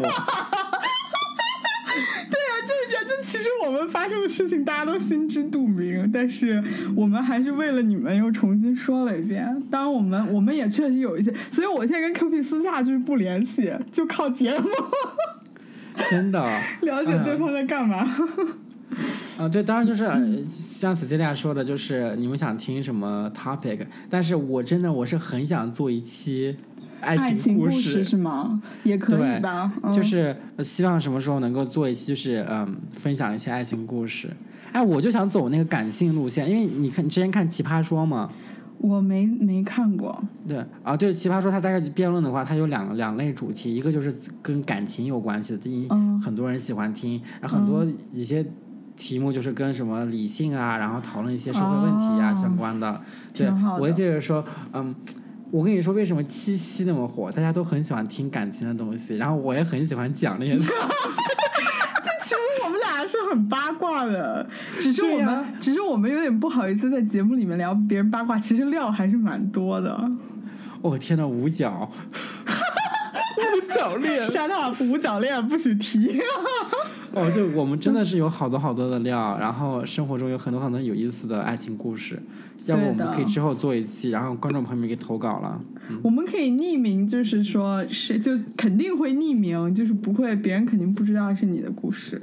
[3.75, 6.63] 们发生的事情大家都心知肚明，但是
[6.97, 9.45] 我们还是为了你们又重新说了一遍。
[9.71, 14.69] 当然，我们我们也确实有一些，所以我现在跟 Q P 私下就是不联系，就靠节目。
[16.09, 16.41] 真的
[16.83, 18.09] 了解对方在干嘛？
[19.39, 20.05] 啊，对，当然就是
[20.47, 26.57] 像 Celia 说的，就是你们想听什么 topic，但是我真的我是很想做一期。
[27.05, 28.61] 爱情故事是吗？
[28.83, 29.73] 也可以吧。
[29.93, 34.31] 就是希望什么时候能够做一期，就是嗯，分享一些爱情故事。
[34.73, 38.29] 哎，我就想走那个感性路线，因为你看，你之前看《奇葩说》吗？
[38.79, 40.23] 我没没看过。
[40.47, 45.89] 对啊，对《奇葩说》，它大概辩论的话，它有两两类主题，一个就是跟感情有关系的，第一，
[46.21, 48.45] 很多人喜欢听；然后很多一些
[48.97, 53.01] 题目就是跟什么理性啊，然后讨论一些社会问题啊相关的。
[53.33, 54.95] 对，我接着说，嗯。
[55.55, 57.31] 我跟你说，为什么七夕那么火？
[57.31, 60.67] 大家都很喜欢听感情的东西，然后我也很喜欢讲那些东西。
[62.03, 64.45] 就其实我们俩是是很八卦的，
[64.81, 70.11] 只是我们，只是我们有点不好意思在节目里面聊别人八卦，其实料还是蛮多的。
[70.83, 71.89] 哦天呐，五角，
[73.39, 76.21] 五角恋，山大五角恋不许提。
[77.15, 82.21] 哦，就我们真的是有好多好多的料，然后生活中有很多很多有意思的爱情故事，
[82.67, 85.61] 要不我们可以之后做一期，然后观众朋友们给投稿了。
[86.03, 92.21] 我们可以匿名，就是说是就肯定会匿名，就是不会别人肯定不知道是你的故事。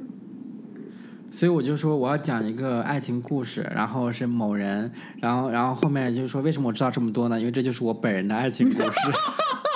[1.29, 7.39] 所以我就说我要讲一个爱情故事，然后是某人，然后然后后面就是说为什么我知道这么多呢？
[7.39, 8.91] 因为这就是我本人的爱情故事。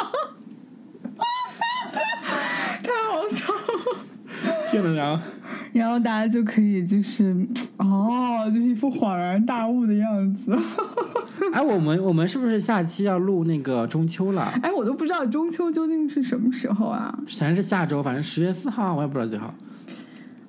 [4.95, 5.23] 然后
[5.73, 7.35] 然后大家就可以就是
[7.77, 10.57] 哦，就是一副恍然大悟的样子。
[11.53, 14.53] 哎，我们我们是不是下期要录那个中秋了？
[14.61, 17.17] 哎，我都不知道中秋究竟是什么时候啊？
[17.27, 19.53] 反正是下周，反正十月四号，我也不知道几号。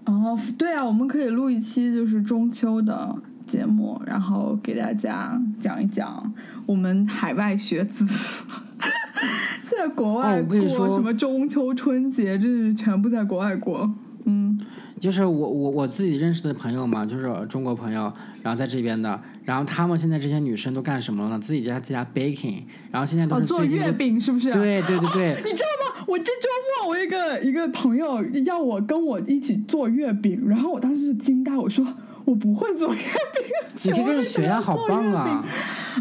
[0.05, 3.15] 哦，对啊，我们可以录一期就是中秋的
[3.47, 6.33] 节目，然后给大家讲一讲
[6.65, 8.05] 我们海外学子
[9.65, 13.93] 在国外过什么中秋、春节，这是全部在国外过。
[14.27, 14.59] 嗯，
[15.01, 18.13] 就是我我我自己认识的朋友嘛，就是中国朋友，
[18.43, 21.39] 然后在这边的，然后他们现在这些女生都干什么了呢？
[21.39, 24.51] 自己在家 baking，然后现在都哦，是做月饼是不是？
[24.53, 26.05] 对对对对， 你知道吗？
[26.09, 26.49] 我这周
[26.83, 31.87] 末我一个一个朋友要我跟我一起做月饼，然后我当时就惊呆，我说
[32.27, 33.43] 我不会做月饼，
[33.85, 35.45] 你可以跟着请问为什么要学呀，好棒啊！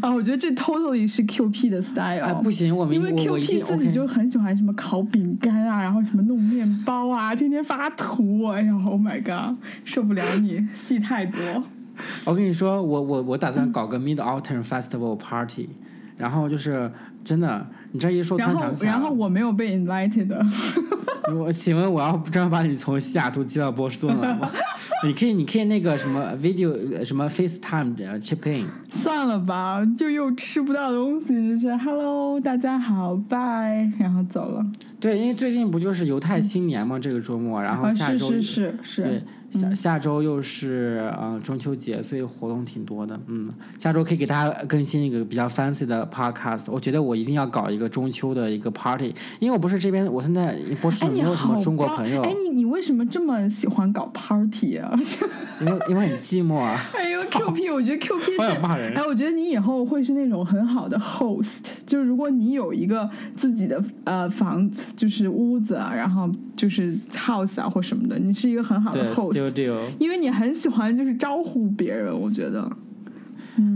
[0.02, 2.22] 啊，我觉得这 totally 是 QP 的 style。
[2.22, 3.92] 哎，不行，我们因为我我一 QP 自己。
[3.92, 11.40] 就很喜欢什么烤饼干啊，然后什么弄面包啊，天天发图，哎呀，Oh my god，受不了你，戏太多。
[12.26, 15.70] 我跟你说，我我我打算搞个 Mid Autumn Festival Party，
[16.18, 16.92] 然后就是
[17.24, 18.92] 真的，你这一说，突然后然想，起来。
[18.92, 20.28] 然后我没有被 invited，
[21.34, 24.52] 我请问我要专门把你从西雅图寄到波士顿了吗？
[25.08, 31.28] 你可以，你可以那个什么 video 呃什么 FaceTime 呃 chip in，算了吧，就又吃不到东西，
[31.58, 34.66] 就是 Hello，大家好，Bye，然后走了。
[35.00, 43.20] 对，因为最近不就是犹太新年嘛，这个周末，然后下周是是是，对下下周又是呃中秋节，所以活动挺多的。
[43.28, 46.72] 嗯，下周可以给大家更新一个比较 fancy 的 podcast。
[46.72, 54.92] 我觉得我一定要搞一个中秋的一个 party，因为我不是这边，我现在波士哎，你顿没有什么中国朋友，哎，你你为什么这么喜欢搞 party 啊？
[55.62, 56.80] 因为因为很寂寞啊。
[56.94, 69.78] 哎呦，QP，我觉得 QP 好是 想骂人哎，我觉得你以后会是那种很好的 host，就是如果你有一个自己的呃房，就是屋子啊，然后就是 house 啊或什么的，你是一个很好的 host，，studio。
[70.00, 72.70] 因为你很喜欢就是招呼别人，我觉得。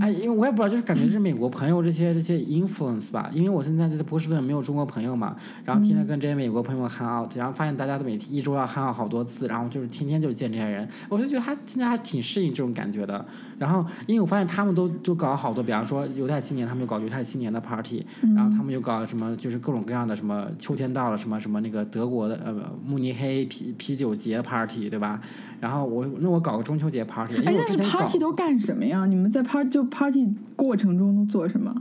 [0.02, 3.30] 哎，因为我也不知道，就是感觉是美国朋友这些这些 influence 吧。
[3.34, 13.26] 因为我现在就在波士顿没有中国朋友嘛，然后天天跟这些美国朋友 hang out，然后发现大家都每天一周要 hang out 好多次，然后就是天天就见这些人，我就觉得还现在还挺适应这种感觉的。
[13.58, 22.54] 然后因为我发现他们都都搞好多，比方说犹太新年，他们就搞犹太新年的 party，然后他们又搞什么就是各种各样的什么秋天到了什么什么那个德国的呃
[22.86, 25.22] 慕尼黑啤啤酒节 party 对吧？
[25.60, 29.06] 然后我那我搞个中秋节 party，因哎，为我那你之前搞 party 都干什么呀？
[29.06, 31.74] 你们在 party 就 party 过程中都做什么？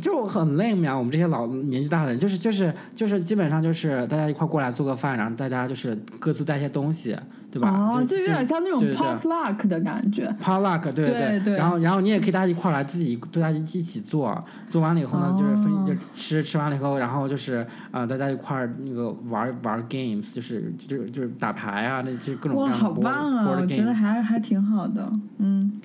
[0.00, 7.16] 就很 lame 呀，我们这些老年纪大的人，就是就是就是基本上就是大家一块儿过来做个饭，然后大家就是各自带些东西，
[7.50, 7.70] 对吧？
[7.70, 10.34] 哦，就就有点像那种 potluck 的感觉。
[10.42, 17.56] potluck，对对对然后然后你也可以大家一块儿来，自己大家一起做，做完了以后呢，就是分哦就吃吃完了以后，然后就是
[17.90, 23.94] 啊、呃大家一块儿那个玩玩 games，就是就是就是打牌啊，那就各种各哇，样的好 board 棒啊！board 我觉得。
[23.94, 25.80] 还还挺好的，嗯。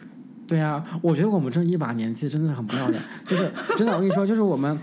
[0.47, 4.77] 对呀、我觉得我们这一把年纪真的很不要脸，就是真的，我跟你说，就是我们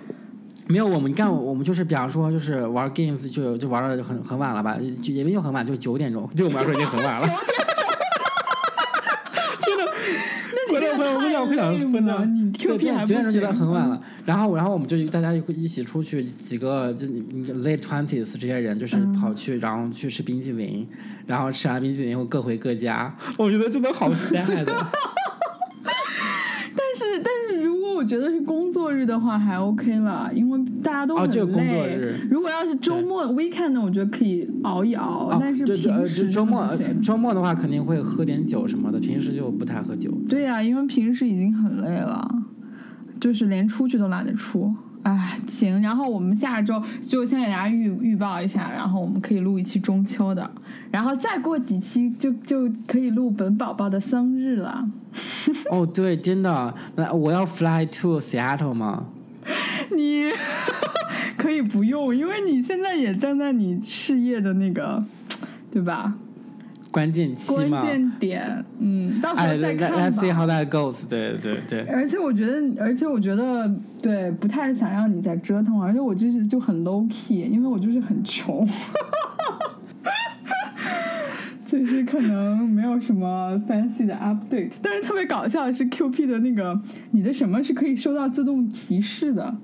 [0.66, 7.28] 没有我们干，我们就是比方说就是玩 games 就就玩的很很晚了吧，就也没有很晚，就九点钟，对我们来说已经很晚了。
[9.64, 9.84] 真的，
[10.68, 14.00] 观众朋友们想会想分的，你对九点九点钟觉得很晚了。
[14.24, 20.86] 然后然后我们就大家一一起出去，几个就 late twenties 这些人，就是嗯跑去然后去吃冰激凌，
[21.26, 24.66] 然后吃完冰激凌后各回各家， 我觉得真的好 sad。
[27.02, 31.30] 但是但是如果我觉得是工作日的话还 OK 了，因为大家都很累。
[31.30, 36.68] 哦就工作日如果要是周末 weekend 呢，我觉得可以熬一熬，哦，但是平时周末
[37.02, 40.10] 周末的话肯定会喝点酒什么的，平时就不太喝酒。
[40.28, 42.28] 对呀、因为平时已经很累了，
[43.20, 44.72] 就是连出去都懒得出。
[45.02, 50.48] 哎，行，然后我们下周就先给大家预预报一下，然后我们可以录一期中秋的，
[50.90, 54.88] 然后再过几期就就可以录本宝宝的生日了。
[55.70, 59.06] 哦，对，真的，那我要 fly to Seattle 吗？
[59.94, 60.30] 你
[61.36, 65.04] 可以不用，因为你现在也站在你事业的那个，
[65.70, 66.14] 对吧？
[66.92, 67.86] 关键期关。
[67.86, 70.34] 键点，嗯，到时哎候再看，Let's see 吧。
[70.34, 71.36] how that goes 对。
[71.38, 73.68] 对对而且我觉得，而且我觉得，
[74.00, 78.66] 对，不太想让你再折腾，而且我就是就很 low key，因为我就是很穷，
[81.66, 84.72] 就是可能没有什么 fancy 的 update。
[84.82, 86.78] 但是特别搞笑的是 QP 的那个，
[87.12, 89.56] 你的什么是可以收到自动提示的？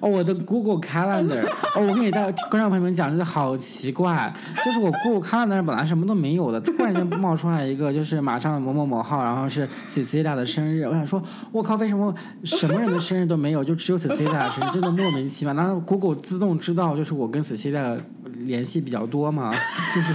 [0.00, 4.32] 哦，我的 Google Calendar，哦，我跟你大观众朋友们讲，真的好奇怪，
[4.64, 15.54] 就是我 Google Calendar 本来什么都没有的，突然间冒出来一个，就是马上某某某号，然后是 Cecilia 的生日，我想说，我靠，为什么什么人的生日都没有，就只有 Cecilia 的生日，真的莫名其妙。
[15.54, 17.98] 难道 Google 自动知道就是我跟 Cecilia
[18.44, 19.52] 联系比较多吗？
[19.94, 20.12] 就是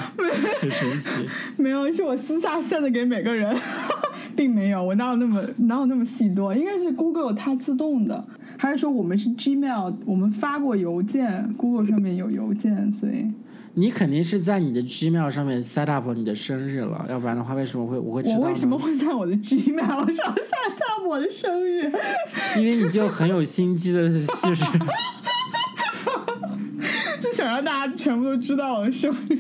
[0.60, 1.10] 很神奇。
[1.58, 3.56] 没有，是我私下献的给每个人，
[4.36, 6.54] 并没有，我哪有那么哪有那么细多？
[6.56, 8.24] 应该是 Google 它自动的，
[8.62, 13.26] 还是说我们是 Gmail，我们发过邮件，Google 上面有邮件，所以
[13.74, 18.42] 你肯定是在你的 Gmail 上面 set up 你的生日了，要不然的话，为什么会我会知道呢？
[18.42, 21.92] 我为什么会在我的 Gmail 上 set up 我的生日？
[22.56, 24.28] 因为你就很有心机的，就是。
[27.20, 29.40] 就想让大家全部都知道我的生日。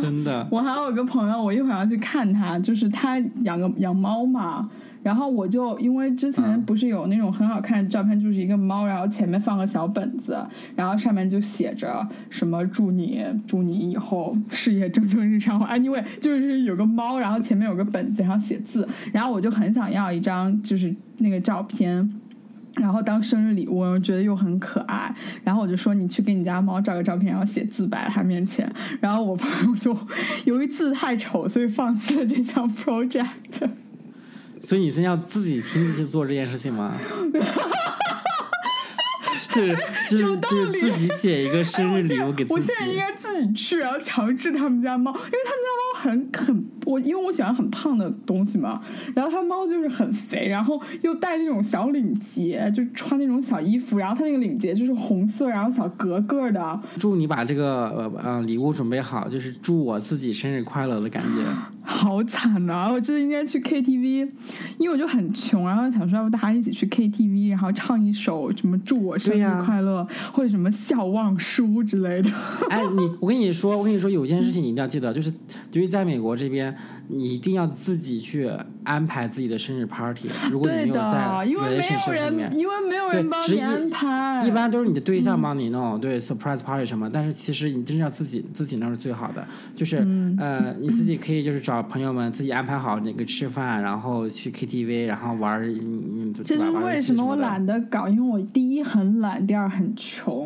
[0.00, 4.70] 真的，我还有一个朋友，我一会儿要去看他，就是他养个养猫嘛。
[5.02, 10.38] 然后我就因为之前嗯不是有那种很好看的照片，就是一个猫，然后前面放个小本子，
[10.76, 15.60] 然后上面就写着什么祝你祝你以后事业蒸蒸日上。
[15.68, 22.18] anyway，就是有个猫，然后前面有个本子，然后写字，然后我就很想要一张就是那个照片。
[22.76, 28.66] 然后当生日礼物，我觉得又很可爱，然后我就说你去给你家猫照个照片，然后写字摆在它面前。
[28.98, 29.94] 然后我 朋友就
[30.46, 33.28] 由于字太丑，所以放弃了这项 project。
[34.62, 36.96] 所以你现在要自己亲自去做这件事情吗？
[39.52, 39.76] 就是
[40.08, 42.74] 就是就是自己写一个生日礼物给自己我现。
[42.74, 48.80] 在应该自自己去，然后强制他们家猫，因为他们家猫很很我，因为我喜欢很胖的东西嘛，
[49.14, 61.44] 然后他猫就是很肥，然后又带那种小领结，就穿那种小衣服，然后它那个领结就是红色，然后小格格的，祝你把这个呃呃礼物准备好，就是祝我自己生日快乐的感觉。
[61.84, 64.30] 好惨呐、我真的应该去 KTV，
[64.78, 72.30] 因为我就很穷，然后想说要不大家一起去 KTV，然后唱一首什么祝我生日快乐，或者什么笑忘书之类的。
[72.70, 75.32] 哎，你我跟你说，我跟你说，有件事情你一定要记得，就是
[75.70, 76.74] 就是在美国这边，
[77.08, 78.50] 你一定要自己去
[78.84, 80.28] 安排自己的生日 party。
[80.50, 84.46] 如果你没有在，因为没 relationship 有里面人，，因为没有人帮你安排。
[84.46, 98.08] 一般都是你的对象帮你弄，对 surprise party 什么，但是其实你真正要自己自己弄是最好的，就是、嗯呃你自己可以就是找朋友们自己安排好那个吃饭，然后去 KTV，然后玩儿嗯嗯，这是为什么我懒得搞？
[98.08, 100.41] 因为我第一很懒，第二很穷，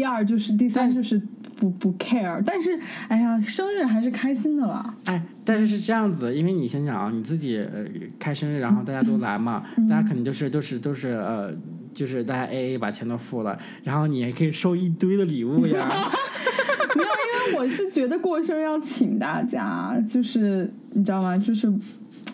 [0.00, 1.20] 第二就是第三就是
[1.58, 2.42] 不不 care。
[2.46, 4.94] 但是哎呀，生日还是开心的啦。
[5.04, 7.84] 哎，但是是这样子，因为你想想啊，你自己呃
[8.18, 11.54] 开生日，然后大家都来嘛，嗯大家肯定就是都是都是呃，
[11.92, 15.86] 就是大家 A A 把钱都付了，然后你也可以收一堆的礼物呀。
[16.96, 17.08] 没有，
[17.50, 21.36] 因为我是觉得过生日要请大家，就是你知道吗？
[21.36, 21.70] 就是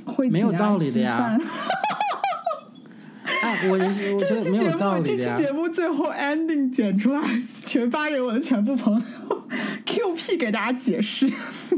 [0.04, 1.36] 会没有道理的呀
[3.46, 5.36] 哎，我我觉得没有道理的呀。
[5.36, 7.22] 节目最后 ending 剪出来，
[7.64, 9.00] 全发给我的全部朋友
[9.84, 11.30] ，Q P 给大家解释，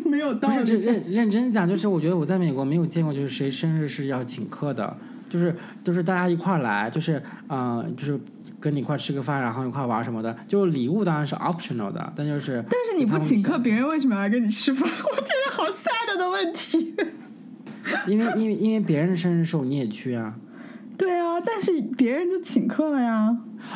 [0.06, 0.72] 没有道理。
[0.78, 4.96] 认认真讲，就是我觉得我在美国没有见过，就是谁生日是要请客的，
[5.28, 5.54] 就是
[5.84, 8.18] 就是大家一块儿来，就是嗯、呃就是
[8.58, 10.34] 跟你一块儿吃个饭，然后一块儿玩什么的。
[10.46, 14.88] 就是礼物当然是 optional 的，但就是但是你不请客，别人为什么要来跟你吃饭？
[14.88, 16.94] 我天呐，好 sad 的问题。
[18.06, 20.34] 因为因为因为别人的生日时候你也去啊。
[20.98, 23.34] 对啊，但是别人就请客了呀。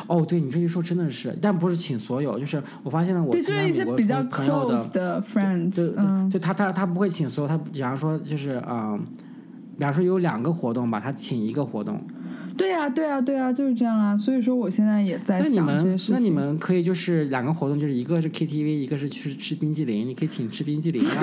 [0.08, 9.00] 哦，对你这一说真的是，但不是请所有，就是我发现了我是一些比较朋朋友 close 的 friends，对对嗯，对，他他他不会请所有，他比方说就是嗯，
[9.78, 12.00] 比方说有两个活动吧，他请一个活动。
[12.54, 14.14] 对呀、对呀、对呀、就是这样啊。
[14.16, 16.14] 所以说，我现在也在想这些们事情。
[16.14, 21.12] 那你们可以就是两个活动，就是一个是 KTV，一个是去吃冰激凌，你可以请吃冰激凌啊。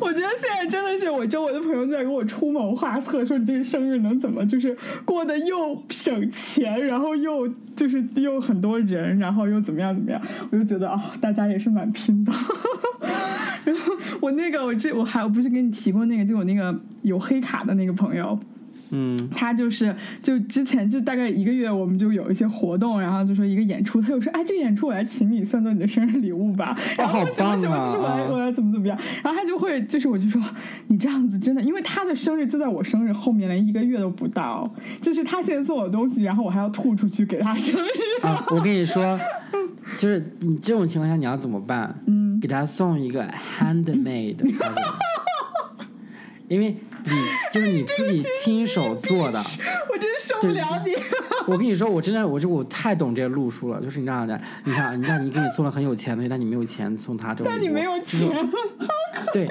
[0.00, 10.20] 我觉得现在真的是我周围的朋友在给我出谋划策，说你这个生日能怎么就是过得又省钱，然后又就是又很多人，然后又怎么样怎么样，
[10.50, 12.32] 我就觉得啊、大家也是蛮拼的。
[13.64, 18.38] 然后我那个我这我还我不是跟你提过那个，就我那个有黑卡的那个朋友。
[18.90, 26.76] 嗯，他就是就之前就大概一个月，我们就有一些活动，然后就说一个演出，他就说，哎，这个演出我来请你，算作你的生日礼物吧。
[26.98, 28.98] 然后什么什么，就是我来我来怎么怎么样。
[29.22, 30.42] 然后他就会就是我就说，
[30.88, 34.68] 你这样子真的，因为他的生日就在我生日后面，连一个月都不到。
[35.00, 38.26] 就是他现在送我东西，然后我还要吐出去给他生日。
[38.26, 39.18] 啊，我跟你说，
[39.96, 41.94] 就是你这种情况下你要怎么办？
[42.06, 43.24] 嗯，给他送一个
[43.58, 44.36] handmade，
[46.48, 46.74] 因为。
[47.04, 47.12] 你
[47.52, 49.38] 就是你自己亲手做的，
[49.92, 50.92] 我真是受不了你。
[51.46, 53.80] 我跟你说，我真的，我就我太懂这个路数了。
[53.80, 57.46] 就是你这样的，你看，你看，你给你送了很有钱的但你没有钱送他这种。
[57.50, 58.28] 但你没有钱。
[59.32, 59.48] 对，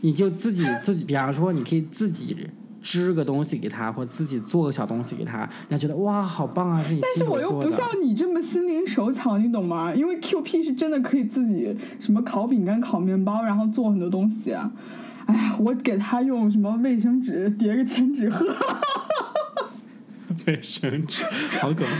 [0.00, 2.36] 你就自己自己，比方说，你可以自己
[2.80, 7.00] 织个东西给他，或自己做个小东西给他，人家觉得哇，好棒啊，是你。
[7.00, 9.94] 但是我又不像你这么心灵手巧，你懂吗？
[9.94, 14.70] 因为 Q P 是真的可以自己什么烤饼干、烤面包，然后做很多东西啊。
[15.28, 18.46] 哎呀，我给他用什么卫生纸叠个千纸鹤？
[20.46, 21.22] 卫生纸，
[21.60, 21.92] 好可怕！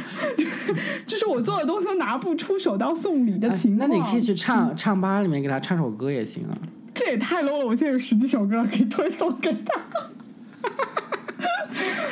[1.04, 3.88] 就是我做的东西都拿不出手当送礼的情况。
[3.88, 6.56] 那你可以去唱唱吧里面给他唱首歌也行啊。
[6.94, 7.66] 这也太 low 了！
[7.66, 9.80] 我现在有十几首歌可以推送给他。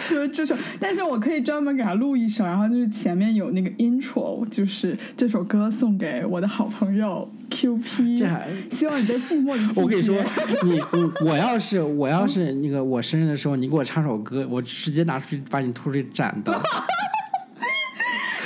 [0.11, 8.17] 就是这首，但是我可以专门给他录一首，然后就是前面有那个 intro，就是这首歌送给我的好朋友 Q P。
[8.17, 9.73] 这还希望你在寂寞里。
[9.75, 10.15] 我跟你说，
[10.63, 10.81] 你
[11.27, 16.53] 我要是我要是那个我生日的时候，你给我唱首歌，我直接拿出去把你吐出去斩的。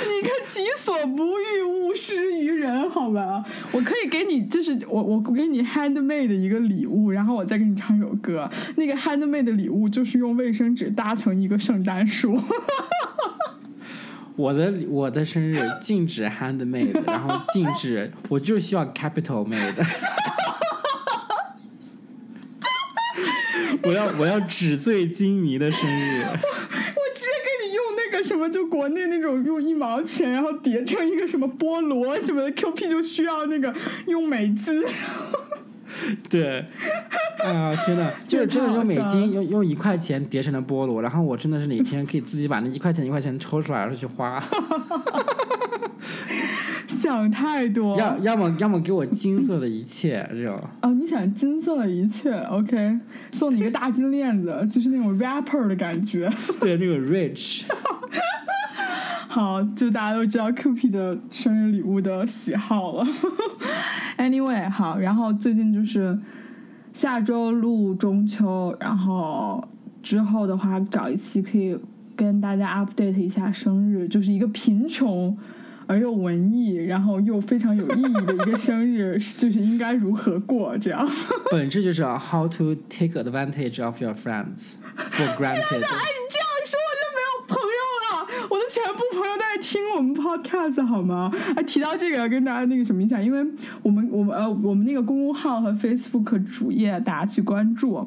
[0.01, 2.30] 你可己所不欲，勿施于
[2.71, 3.43] 人，好吧？
[3.71, 8.49] 我可以给你，就是我我给你 handmade 的一个礼物，然后我再给你唱首歌。
[8.77, 12.39] 那个 handmade 的礼物就是用卫生纸搭成一个圣诞树。
[14.37, 19.85] 我的我的生日禁止 handmade， 然后禁止，我就需要 capital made。
[23.83, 26.23] 我要我要纸醉金迷的生日。
[28.23, 33.73] 什么就国内那种用一毛钱，然后叠成一个什么菠萝什么的，Q P 就需要那个
[34.07, 34.83] 用美金。
[36.29, 36.65] 对，
[37.43, 44.41] 哎呀天呐， 就是真的用美金，用用一块钱叠成的菠萝，然后我真的是哪 天可以自己把那一块钱一块钱抽出来，然后去花。
[46.87, 47.97] 想太多。
[47.97, 50.55] 要要么要么给我金色的一切这种。
[50.81, 52.99] 哦，你想金色的一切？OK，
[53.31, 56.29] 送你一个大金链子，就是那种 rapper 的感觉。
[56.59, 57.63] 对，那个 rich。
[59.31, 63.07] 好，就大家都知道 Q P 的生日礼物的喜好了。
[64.19, 66.19] Anyway，好，然后最近就是
[66.91, 69.65] 下周录中秋，然后
[70.03, 71.79] 之后的话找一期可以
[72.13, 75.35] 跟大家 update 一下生日，就是一个贫穷
[75.87, 81.07] 而又文艺，然后又非常有意义的一个生日， 就是应该如何过这样。
[81.49, 84.73] 本质就是 how to take advantage of your friends
[85.09, 85.85] for granted。
[88.51, 91.31] 我的全部朋友都在听我们 podcast 好吗？
[91.55, 93.39] 哎，提到这个要跟大家那个什么一下，因为
[93.81, 98.05] 我们我们呃我们那个公众号和 Facebook 主页大家去关注，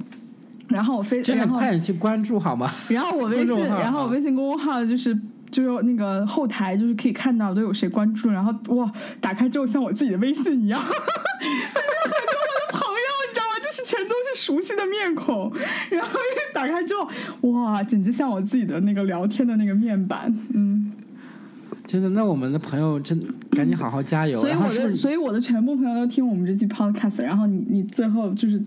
[0.68, 2.70] 然后我非真的快点去关注好吗？
[2.90, 5.18] 然后我微信，然后我微信公众号就是
[5.50, 8.92] 就是那个后台就是可以看到都有谁关注，然后哇，
[9.22, 10.78] 打开之后像我自己的微信一样。
[14.34, 15.52] 熟悉的面孔，
[15.90, 17.08] 然后一打开之后，
[17.50, 20.92] 哇，简直像我自己的那个聊天的那个面板，嗯。
[21.86, 23.20] 真的，那我们的朋友真
[23.50, 24.40] 赶紧好好加油。
[24.40, 28.62] 所以我的，所以我的全部朋友都听我们这期 podcast，然后你你最后就是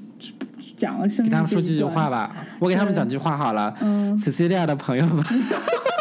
[0.76, 2.32] 讲了生日，给他们说几句话吧。
[2.60, 3.76] 我给他们讲句话好了。
[3.82, 4.16] 嗯。
[4.20, 5.24] Cecilia 的朋友们。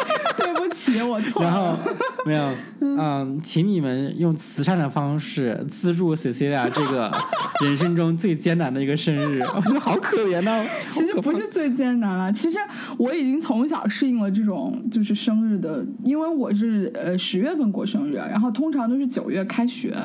[1.41, 1.77] 然后
[2.25, 7.13] 没有，嗯，请你们用慈善的方式资助 Cecilia 这个。
[7.65, 10.63] 人生中最艰难的一个生日，我觉得好可怜呐。
[10.91, 12.59] 其实不是最艰难了，其实
[12.99, 19.97] 我已经从小适应了这种就是生日的，因为我是呃十月份过生日，然后通常都是九月开学。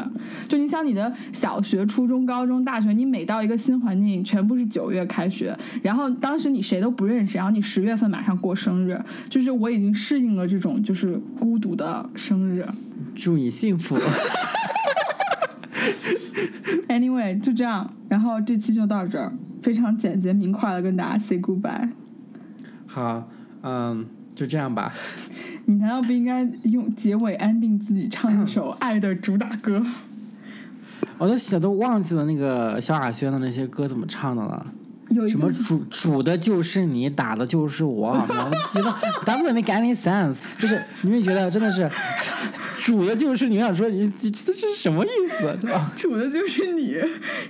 [0.48, 8.98] 就你想你的小学、初中、高中、大学，你每到一个新环境，全部是九月开学，然后当时你谁都不认识，然后你十月份马上过生日，
[9.30, 12.68] 就是我已经适应了这种就是孤独的生日。
[13.16, 13.98] 祝你幸福。
[16.88, 21.90] Anyway，就这样，然后这期就到这儿，非常简洁明快的跟大家 say goodbye。
[22.86, 23.30] 好，
[23.64, 24.06] 嗯，
[24.36, 24.94] 就这样吧。
[25.66, 29.86] 你难道不应该用结尾安定自己唱一首 爱的主打歌？
[31.18, 34.66] 我都写都忘记了那个萧亚轩的那些歌怎么唱的了。
[35.16, 38.50] 有什么煮煮的就是你，打的就是我，好吗？
[38.50, 38.92] 我觉得
[39.26, 41.90] doesn't make any sense，就是你们觉得真的是。
[42.84, 45.92] 煮的就是你，想说你这这是什么意思，对吧？
[45.96, 46.98] 煮的就是你，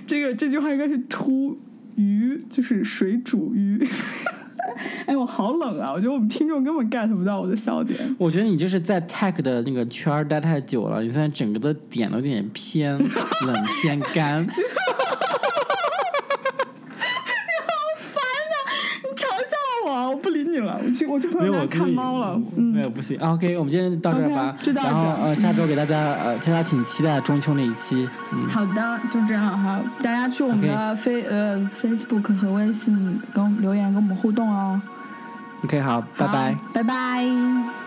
[0.06, 1.58] 这个这句话应该是“突
[1.94, 3.82] 鱼”，就是水煮鱼。
[5.06, 5.90] 哎，我好冷啊！
[5.90, 7.98] 我觉得我们听众根本 get 不到我的笑点。
[8.18, 14.46] 我觉得你就是在 tech 的那个圈儿待太久了，你现在整个的点都有点偏冷偏干。
[20.52, 22.40] 你了，我去我去朋友家看猫了。
[22.56, 23.18] 嗯，没有不行。
[23.20, 24.54] OK，我们今天到这吧。
[24.74, 28.08] 然后呃，下周给大家呃，大家请期待中秋那一期。
[28.32, 29.80] 嗯，好的，就这样哈。
[30.02, 34.80] 大家去我们的飞呃 Facebook 和微信跟留言跟我们互动哦。
[35.64, 37.81] OK，好，拜拜，拜拜。